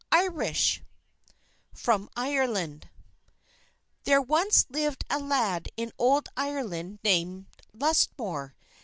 [1.75, 2.89] From Ireland
[4.05, 8.55] There once lived a lad in old Ireland named Lusmore.